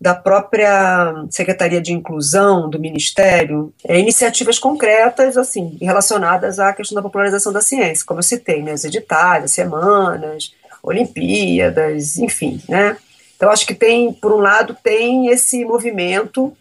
[0.01, 7.03] da própria Secretaria de Inclusão do Ministério, é, iniciativas concretas, assim, relacionadas à questão da
[7.03, 12.97] popularização da ciência, como eu citei, né, os editais, as semanas, Olimpíadas, enfim, né.
[13.37, 16.57] Então, acho que tem, por um lado, tem esse movimento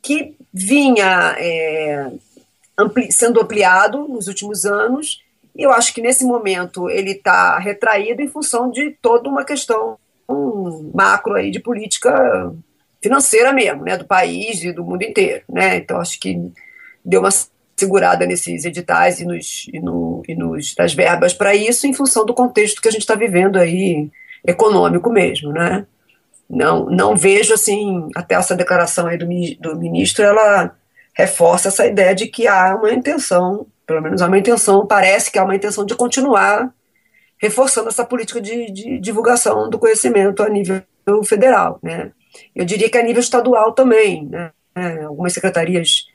[0.00, 2.10] que vinha é,
[2.76, 5.22] ampli sendo ampliado nos últimos anos,
[5.54, 9.98] e eu acho que nesse momento ele está retraído em função de toda uma questão
[10.28, 12.54] um macro aí de política
[13.02, 16.38] financeira mesmo, né, do país e do mundo inteiro, né, então acho que
[17.04, 17.30] deu uma
[17.76, 22.24] segurada nesses editais e nos, e no, e nos das verbas para isso em função
[22.24, 24.08] do contexto que a gente está vivendo aí
[24.46, 25.86] econômico mesmo, né,
[26.48, 29.26] não, não vejo assim, até essa declaração aí do,
[29.58, 30.76] do ministro, ela
[31.14, 35.38] reforça essa ideia de que há uma intenção, pelo menos há uma intenção, parece que
[35.38, 36.72] há uma intenção de continuar
[37.38, 40.82] reforçando essa política de, de divulgação do conhecimento a nível
[41.24, 42.12] federal, né.
[42.54, 44.50] Eu diria que a nível estadual também, né?
[44.74, 46.06] É, algumas secretarias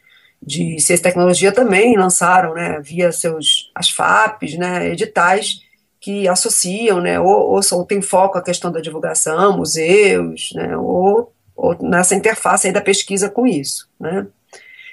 [0.42, 5.62] de ciência e tecnologia também lançaram, né, via seus as FAPs, né, editais
[6.00, 11.76] que associam, né, ou, ou tem foco a questão da divulgação, museus, né, ou, ou
[11.82, 14.28] nessa interface aí da pesquisa com isso, né.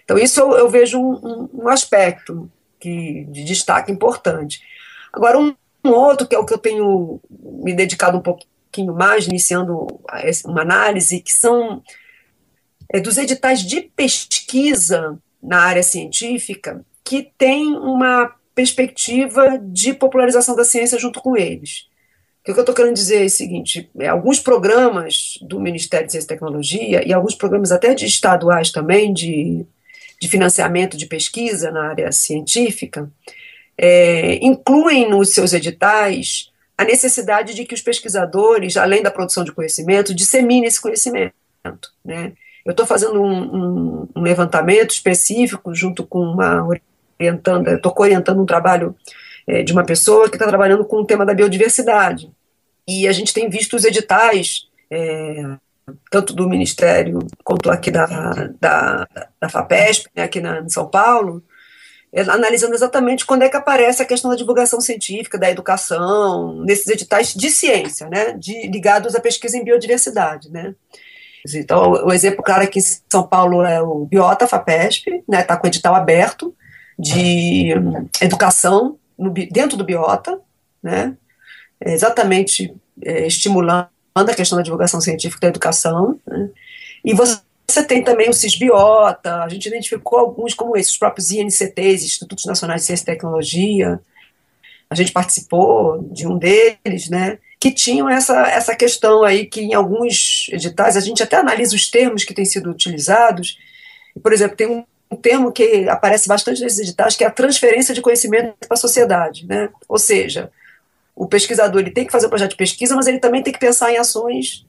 [0.05, 4.61] Então isso eu, eu vejo um, um, aspecto que, de destaque importante.
[5.13, 8.95] Agora um, um outro que é o que eu tenho me dedicado um pouco pouquinho
[8.95, 9.87] mais, iniciando
[10.45, 11.83] uma análise, que são
[12.93, 20.65] é, dos editais de pesquisa na área científica que tem uma perspectiva de popularização da
[20.65, 21.87] ciência junto com eles.
[22.41, 26.13] O que eu estou querendo dizer é o seguinte: é, alguns programas do Ministério de
[26.13, 29.65] Ciência e Tecnologia e alguns programas até de estaduais também de,
[30.21, 33.11] de financiamento de pesquisa na área científica
[33.79, 39.53] é, incluem nos seus editais a necessidade de que os pesquisadores, além da produção de
[39.53, 41.35] conhecimento, disseminem esse conhecimento.
[42.05, 42.33] Né?
[42.65, 46.67] Eu estou fazendo um, um, um, levantamento específico junto com uma
[47.19, 48.97] orientando, estou orientando um trabalho
[49.47, 52.31] é, de uma pessoa que está trabalhando com o tema da biodiversidade.
[52.87, 55.57] E a gente tem visto os editais, é,
[56.11, 58.07] tanto do Ministério quanto aqui da,
[58.61, 59.09] da,
[59.41, 61.43] da FAPESP, né, aqui na, em São Paulo,
[62.20, 67.35] analisando exatamente quando é que aparece a questão da divulgação científica, da educação, nesses editais
[67.35, 70.74] de ciência, né, de, ligados à pesquisa em biodiversidade, né.
[71.55, 75.66] Então, o exemplo claro aqui em São Paulo é o Biota FAPESP, né, está com
[75.66, 76.55] edital aberto
[76.98, 77.74] de
[78.20, 80.40] educação no, dentro do Biota,
[80.83, 81.16] né,
[81.81, 86.18] é exatamente é, estimulando a questão da divulgação científica da educação.
[86.27, 86.48] Né?
[87.05, 91.31] E você você tem também o CISBiota, a gente identificou alguns como esses, os próprios
[91.31, 94.00] INCTs, Institutos Nacionais de Ciência e Tecnologia,
[94.88, 99.74] a gente participou de um deles, né, que tinham essa, essa questão aí que em
[99.74, 103.59] alguns editais, a gente até analisa os termos que têm sido utilizados,
[104.22, 104.85] por exemplo, tem um,
[105.16, 109.46] termo que aparece bastante nesses editais, que é a transferência de conhecimento para a sociedade,
[109.46, 110.50] né, ou seja,
[111.16, 113.59] o pesquisador ele tem que fazer um projeto de pesquisa, mas ele também tem que
[113.59, 114.66] pensar em ações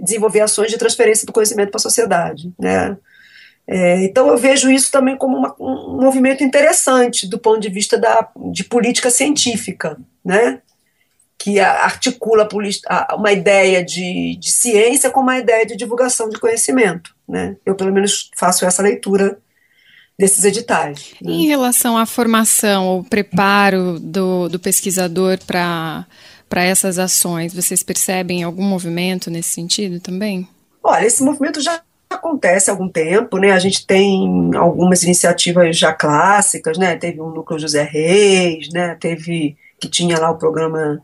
[0.00, 2.52] desenvolver ações de transferência do conhecimento para a sociedade.
[2.58, 2.96] Né?
[3.66, 7.96] É, então eu vejo isso também como uma, um movimento interessante do ponto de vista
[7.98, 10.60] da, de política científica, né?
[11.38, 12.46] que articula
[13.14, 17.14] uma ideia de, de ciência com uma ideia de divulgação de conhecimento.
[17.26, 17.56] Né?
[17.64, 19.38] Eu, pelo menos, faço essa leitura
[20.18, 21.14] desses editais.
[21.22, 21.32] Né?
[21.32, 26.04] Em relação à formação, o preparo do, do pesquisador para
[26.50, 27.54] para essas ações?
[27.54, 30.46] Vocês percebem algum movimento nesse sentido também?
[30.82, 33.52] Olha, esse movimento já acontece há algum tempo, né?
[33.52, 36.96] A gente tem algumas iniciativas já clássicas, né?
[36.96, 38.96] Teve o Núcleo José Reis, né?
[39.00, 41.00] Teve que tinha lá o programa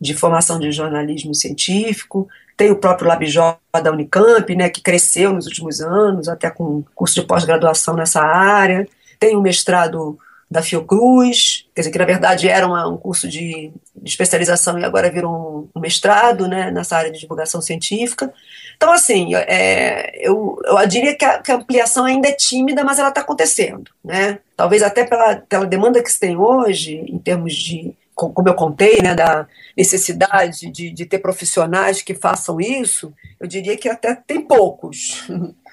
[0.00, 5.46] de formação de jornalismo científico, tem o próprio Labjó da Unicamp, né, que cresceu nos
[5.46, 8.86] últimos anos, até com curso de pós-graduação nessa área,
[9.18, 10.18] tem o mestrado
[10.54, 14.84] da Fiocruz, quer dizer, que na verdade era uma, um curso de, de, especialização e
[14.84, 18.32] agora virou um, um, mestrado né, nessa área de divulgação científica.
[18.76, 23.00] Então, assim, é, eu, eu diria que a, que a, ampliação ainda é tímida, mas
[23.00, 23.90] ela está acontecendo.
[24.04, 24.38] Né?
[24.56, 29.02] Talvez até pela, pela demanda que se tem hoje, em termos de, como eu contei,
[29.02, 34.40] né, da necessidade de, de ter profissionais que façam isso, eu diria que até tem
[34.40, 35.28] poucos.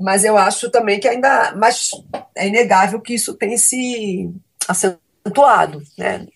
[0.00, 1.90] mas eu acho também que ainda, mas
[2.34, 4.30] é inegável que isso tem se
[4.66, 6.26] acentuado, né?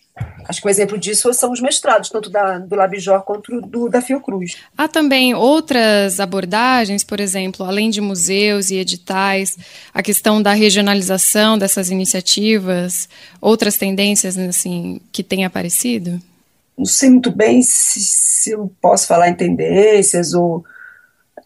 [0.46, 4.00] Acho que um exemplo disso são os mestrados, tanto da, do Labjor quanto do, da
[4.00, 4.56] Fiocruz.
[4.76, 9.56] Há também outras abordagens, por exemplo, além de museus e editais,
[9.92, 13.08] a questão da regionalização dessas iniciativas,
[13.40, 16.20] outras tendências assim, que têm aparecido?
[16.76, 20.64] Não sei muito bem se, se eu posso falar em tendências ou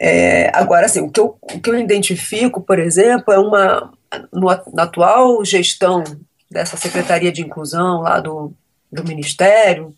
[0.00, 3.92] é, agora, assim, o que, eu, o que eu identifico, por exemplo, é uma.
[4.32, 6.02] No, na atual gestão
[6.50, 8.54] dessa Secretaria de Inclusão lá do,
[8.90, 9.94] do Ministério,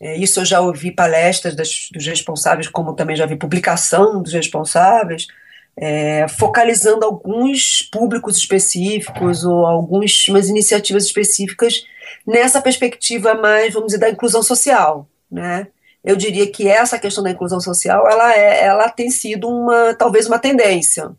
[0.00, 4.32] é, isso eu já ouvi palestras das, dos responsáveis, como também já vi publicação dos
[4.32, 5.28] responsáveis,
[5.76, 11.84] é, focalizando alguns públicos específicos ou algumas iniciativas específicas
[12.26, 15.68] nessa perspectiva mais, vamos dizer, da inclusão social, né?
[16.04, 20.26] Eu diria que essa questão da inclusão social ela, é, ela tem sido uma talvez
[20.26, 21.10] uma tendência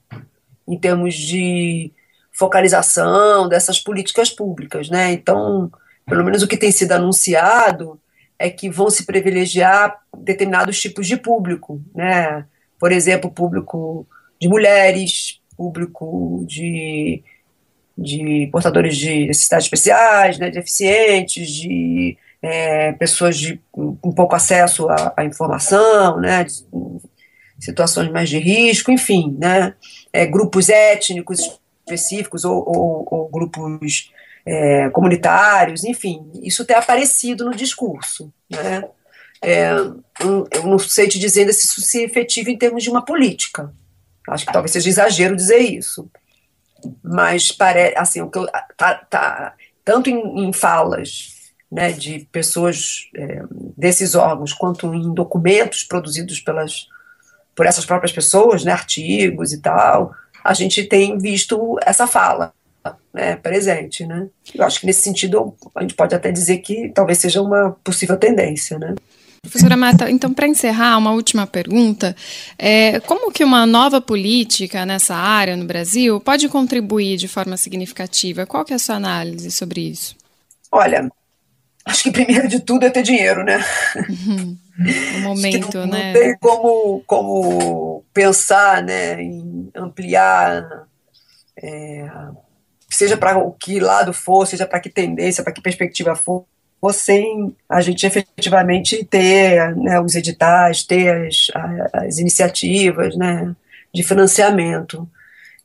[0.68, 1.92] em termos de
[2.32, 5.12] focalização dessas políticas públicas, né?
[5.12, 5.72] Então,
[6.06, 8.00] pelo menos o que tem sido anunciado
[8.40, 12.46] é que vão se privilegiar determinados tipos de público, né?
[12.80, 14.06] Por exemplo, público
[14.42, 17.24] de mulheres, público de,
[17.98, 24.90] de portadores de necessidades especiais, né, de deficientes, de é, pessoas de, com pouco acesso
[24.90, 26.46] à, à informação, né,
[27.58, 29.74] situações mais de risco, enfim, né,
[30.12, 34.12] é, grupos étnicos específicos ou, ou, ou grupos
[34.46, 38.84] é, comunitários, enfim, isso tem aparecido no discurso, né,
[39.42, 39.72] é,
[40.20, 43.74] eu não sei te dizer se isso se efetiva em termos de uma política,
[44.28, 46.10] acho que talvez seja exagero dizer isso,
[47.02, 49.54] mas parece, assim, o que eu, tá, tá
[49.86, 51.43] tanto em, em falas
[51.74, 53.42] né, de pessoas é,
[53.76, 56.88] desses órgãos, quanto em documentos produzidos pelas,
[57.56, 62.54] por essas próprias pessoas, né, artigos e tal, a gente tem visto essa fala
[63.12, 64.06] né, presente.
[64.06, 64.28] Né?
[64.54, 68.18] Eu acho que nesse sentido a gente pode até dizer que talvez seja uma possível
[68.18, 68.78] tendência.
[68.78, 68.94] Né?
[69.42, 72.16] Professora Mata, então para encerrar, uma última pergunta.
[72.56, 78.46] É, como que uma nova política nessa área no Brasil pode contribuir de forma significativa?
[78.46, 80.16] Qual que é a sua análise sobre isso?
[80.72, 81.10] Olha,
[81.86, 83.64] acho que primeiro de tudo é ter dinheiro, né?
[84.10, 84.58] Uhum.
[85.18, 86.14] O momento, não, né?
[86.14, 90.88] Não tem como, como pensar né, em ampliar,
[91.62, 92.10] é,
[92.90, 96.46] seja para o que lado for, seja para que tendência, para que perspectiva for,
[96.92, 101.48] sem a gente efetivamente ter né, os editais, ter as,
[101.94, 103.56] as iniciativas né,
[103.94, 105.08] de financiamento.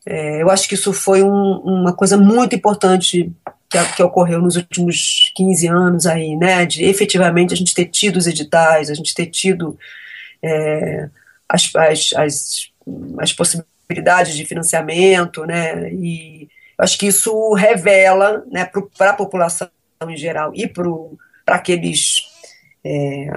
[0.06, 3.32] É, eu acho que isso foi um, uma coisa muito importante
[3.70, 8.16] que, que, ocorreu nos últimos 15 anos aí, né, de efetivamente a gente ter tido
[8.16, 9.78] os editais, a gente ter tido
[10.42, 11.08] é,
[11.48, 12.70] as, as, as,
[13.18, 16.48] as, possibilidades de financiamento, né, e
[16.78, 19.68] acho que isso revela, né, para a população
[20.08, 22.28] em geral e para aqueles
[22.84, 23.28] é,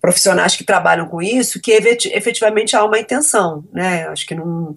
[0.00, 4.06] profissionais que trabalham com isso, que efetivamente há uma intenção, né?
[4.08, 4.76] Acho que não.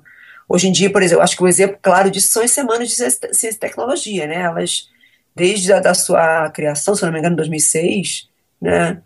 [0.49, 2.95] Hoje em dia, por exemplo, acho que um exemplo claro disso são as semanas de
[2.95, 4.41] ciência e tecnologia, né?
[4.41, 4.89] Elas,
[5.35, 8.27] desde a da sua criação, se não me engano, em 2006,
[8.59, 8.99] né?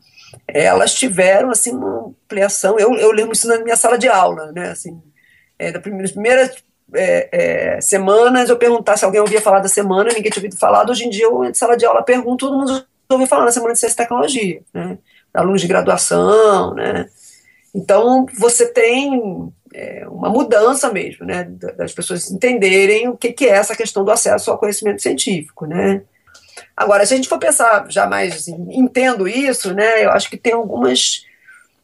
[0.48, 2.80] Elas tiveram, assim, uma ampliação.
[2.80, 4.70] Eu, eu lembro isso na minha sala de aula, né?
[4.70, 5.02] Assim,
[5.60, 6.52] é, das primeiras
[6.94, 10.90] é, é, semanas eu perguntar se alguém ouvia falar da semana, ninguém tinha ouvido falar.
[10.90, 13.74] Hoje em dia, eu, em sala de aula, pergunto, todo mundo ouviu falar na semana
[13.74, 14.98] de ciência e tecnologia, né?
[15.34, 17.10] Alunos de graduação, né?
[17.76, 21.44] Então, você tem é, uma mudança mesmo, né?
[21.78, 26.02] Das pessoas entenderem o que, que é essa questão do acesso ao conhecimento científico, né?
[26.76, 30.06] Agora, se a gente for pensar já mais, assim, entendo isso, né?
[30.06, 31.26] Eu acho que tem algumas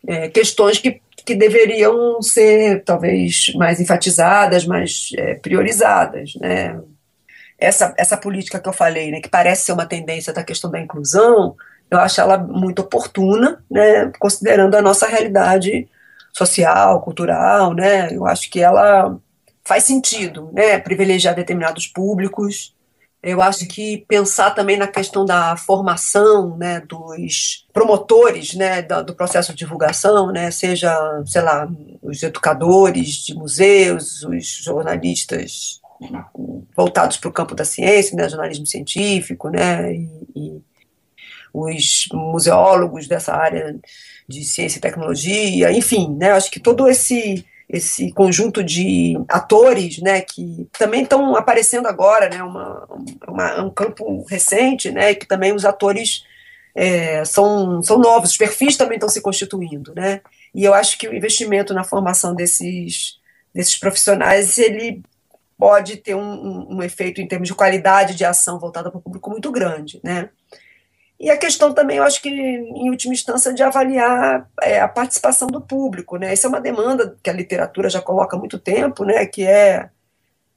[0.08, 6.80] é, questões que que deveriam ser talvez mais enfatizadas, mais é, priorizadas, né?
[7.56, 10.80] Essa, essa política que eu falei, né, que parece ser uma tendência da questão da
[10.80, 11.56] inclusão,
[11.92, 15.88] eu acho ela muito oportuna, né, considerando a nossa realidade
[16.34, 19.18] social, cultural, né, eu acho que ela
[19.64, 22.74] faz sentido, né, privilegiar determinados públicos,
[23.22, 29.52] eu acho que pensar também na questão da formação né, dos promotores né, do, processo
[29.52, 31.70] de divulgação, né, seja, sei lá,
[32.02, 35.82] os educadores de museus, os jornalistas
[36.74, 40.62] voltados para o campo da ciência, né, jornalismo científico, né, e, e
[41.54, 43.78] os museólogos dessa área
[44.28, 50.22] de ciência e tecnologia, enfim, né, acho que todo esse esse conjunto de atores, né,
[50.22, 52.88] que também estão aparecendo agora, né, uma,
[53.28, 56.24] uma, um campo recente, né, que também os atores
[56.74, 60.22] é, são, são novos, os perfis também estão se constituindo, né,
[60.54, 63.20] e eu acho que o investimento na formação desses,
[63.54, 65.04] desses profissionais, ele
[65.56, 69.02] pode ter um, um, um efeito em termos de qualidade de ação voltada para o
[69.02, 70.30] público muito grande, né,
[71.20, 75.50] e a questão também, eu acho que, em última instância, de avaliar é, a participação
[75.50, 76.16] do público.
[76.16, 76.32] Né?
[76.32, 79.26] Essa é uma demanda que a literatura já coloca há muito tempo, né?
[79.26, 79.90] que é,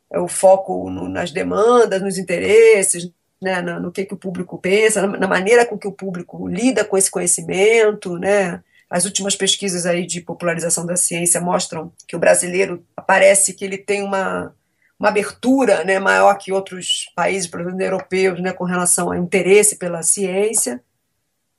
[0.09, 3.11] é o foco no, nas demandas, nos interesses,
[3.43, 3.61] né?
[3.61, 6.85] no, no que, que o público pensa, na, na, maneira com que o público lida
[6.85, 8.17] com esse conhecimento.
[8.17, 8.63] Né?
[8.89, 13.79] As últimas pesquisas aí de popularização da ciência mostram que o brasileiro parece que ele
[13.79, 14.55] tem uma
[15.03, 19.75] uma abertura né, maior que outros países, por exemplo, europeus, né, com relação ao interesse
[19.75, 20.81] pela ciência,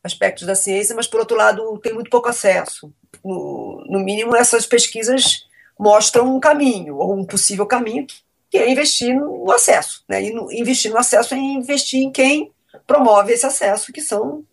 [0.01, 2.93] aspectos da ciência, mas, por outro lado, tem muito pouco acesso.
[3.21, 5.45] No, no mínimo, essas pesquisas
[5.77, 8.07] mostram um caminho, ou um possível caminho,
[8.49, 10.05] que é investir no acesso.
[10.07, 10.23] Né?
[10.23, 12.49] E no, investir no acesso é investir em quem
[12.87, 14.45] promove esse acesso, que são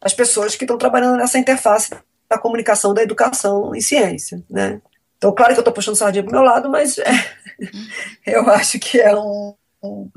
[0.00, 1.90] as pessoas que estão trabalhando nessa interface
[2.28, 4.42] da comunicação da educação em ciência.
[4.50, 4.80] Né?
[5.16, 7.04] Então, claro que eu estou puxando sardinha para o meu lado, mas é,
[8.26, 10.10] eu acho que é um, um,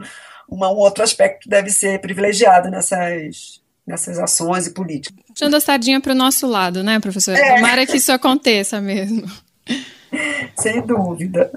[0.48, 5.24] uma, um outro aspecto que deve ser privilegiado nessas, nessas ações e políticas.
[5.28, 7.38] Puxando a sardinha para o nosso lado, né, professora?
[7.38, 7.56] É.
[7.56, 9.30] Tomara que isso aconteça mesmo.
[10.58, 11.52] Sem dúvida.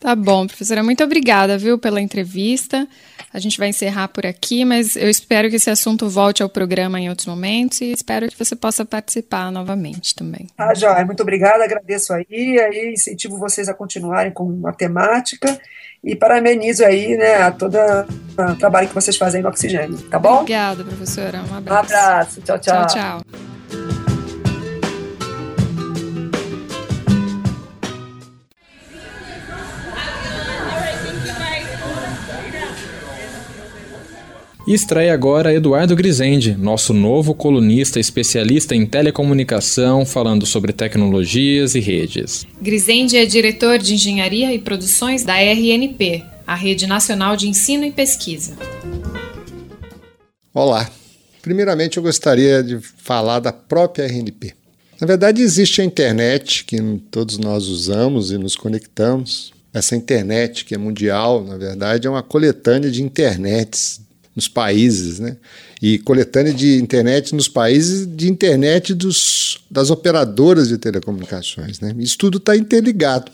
[0.00, 0.82] Tá bom, professora.
[0.82, 2.86] Muito obrigada, viu, pela entrevista.
[3.32, 7.00] A gente vai encerrar por aqui, mas eu espero que esse assunto volte ao programa
[7.00, 10.46] em outros momentos e espero que você possa participar novamente também.
[10.56, 15.60] Ah, Joia, muito obrigada, agradeço aí, aí incentivo vocês a continuarem com a temática
[16.02, 20.40] e parabenizo aí, né, a todo o trabalho que vocês fazem no Oxigênio, tá bom?
[20.40, 21.42] Obrigada, professora.
[21.50, 21.92] Um abraço.
[21.92, 22.40] Um abraço.
[22.42, 22.86] Tchau, tchau.
[22.86, 24.07] Tchau, tchau.
[34.68, 41.80] E estreia agora Eduardo Grisende, nosso novo colunista especialista em telecomunicação, falando sobre tecnologias e
[41.80, 42.46] redes.
[42.60, 47.90] Grisende é diretor de engenharia e produções da RNP, a Rede Nacional de Ensino e
[47.90, 48.58] Pesquisa.
[50.52, 50.90] Olá.
[51.40, 54.52] Primeiramente, eu gostaria de falar da própria RNP.
[55.00, 56.76] Na verdade, existe a internet que
[57.10, 59.50] todos nós usamos e nos conectamos.
[59.72, 64.06] Essa internet, que é mundial, na verdade, é uma coletânea de internets
[64.38, 65.36] nos países, né?
[65.82, 71.92] E coletânea de internet nos países de internet dos, das operadoras de telecomunicações, né?
[71.98, 73.32] Isso tudo está interligado.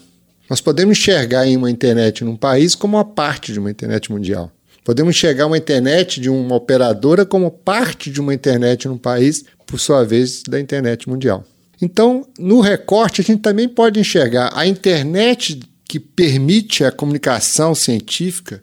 [0.49, 4.51] Nós podemos enxergar em uma internet num país como uma parte de uma internet mundial.
[4.83, 9.79] Podemos enxergar uma internet de uma operadora como parte de uma internet num país, por
[9.79, 11.45] sua vez, da internet mundial.
[11.83, 18.63] Então, no recorte, a gente também pode enxergar a internet que permite a comunicação científica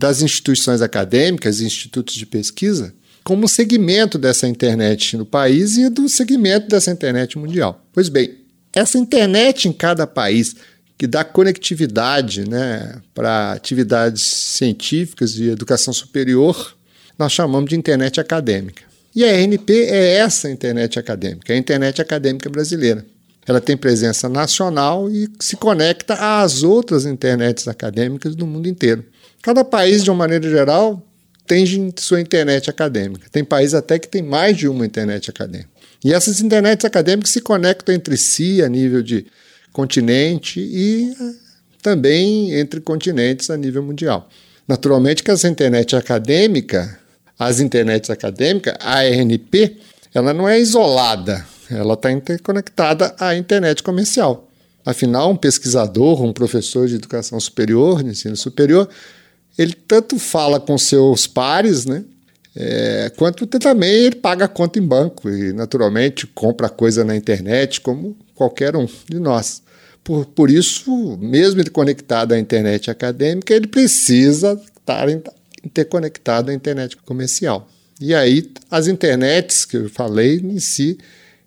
[0.00, 6.08] das instituições acadêmicas e institutos de pesquisa como segmento dessa internet no país e do
[6.08, 7.84] segmento dessa internet mundial.
[7.92, 8.34] Pois bem,
[8.72, 10.56] essa internet em cada país
[10.96, 16.74] que dá conectividade né, para atividades científicas e educação superior,
[17.18, 18.84] nós chamamos de internet acadêmica.
[19.14, 23.04] E a RNP é essa internet acadêmica, é a internet acadêmica brasileira.
[23.46, 29.04] Ela tem presença nacional e se conecta às outras internets acadêmicas do mundo inteiro.
[29.42, 31.02] Cada país, de uma maneira geral,
[31.46, 31.64] tem
[31.98, 33.28] sua internet acadêmica.
[33.30, 35.70] Tem países até que tem mais de uma internet acadêmica.
[36.04, 39.26] E essas internets acadêmicas se conectam entre si a nível de
[39.72, 41.34] continente e eh,
[41.82, 44.28] também entre continentes a nível mundial.
[44.66, 46.98] Naturalmente que essa internet acadêmica,
[47.38, 49.76] as internets acadêmicas, a RNP,
[50.14, 54.48] ela não é isolada, ela está interconectada à internet comercial.
[54.84, 58.88] Afinal, um pesquisador, um professor de educação superior, de ensino superior,
[59.60, 62.02] ele tanto fala com seus pares, né?
[62.56, 67.82] É, quanto também ele paga a conta em banco e, naturalmente, compra coisa na internet,
[67.82, 69.62] como qualquer um de nós.
[70.02, 75.06] Por, por isso, mesmo ele conectado à internet acadêmica, ele precisa estar
[75.62, 77.68] interconectado à internet comercial.
[78.00, 80.96] E aí, as internets que eu falei em si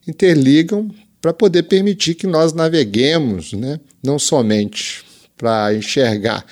[0.08, 0.88] interligam
[1.20, 3.80] para poder permitir que nós naveguemos, né?
[4.04, 5.04] não somente
[5.36, 6.46] para enxergar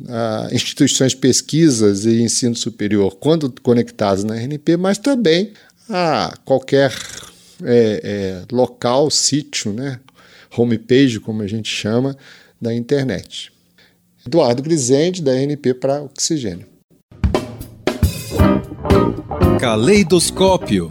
[0.00, 5.52] uh, instituições de pesquisas e ensino superior quando conectadas na RNP, mas também
[5.88, 6.92] a qualquer
[7.62, 10.00] é, é, local, sítio, né?
[10.56, 12.16] homepage, como a gente chama,
[12.60, 13.52] da internet.
[14.26, 16.66] Eduardo Grisende, da RNP para Oxigênio.
[19.60, 20.88] Caleidoscópio.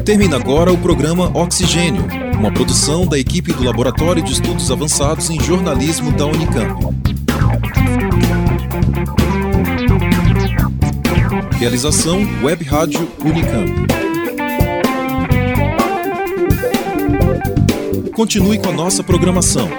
[0.03, 2.05] Termina agora o programa Oxigênio,
[2.43, 6.93] uma produção da equipe do Laboratório de Estudos Avançados em Jornalismo da Unicamp.
[11.57, 13.71] Realização Web Rádio Unicamp.
[18.13, 19.69] Continue com a nossa programação.